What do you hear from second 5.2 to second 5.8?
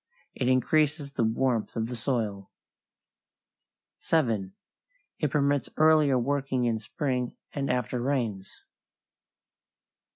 permits